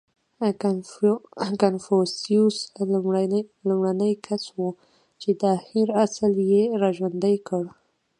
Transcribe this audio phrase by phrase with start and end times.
[1.61, 2.57] •کنفوسیوس
[3.69, 4.61] لومړنی کس و،
[5.21, 7.63] چې دا هېر اصل یې راژوندی کړ.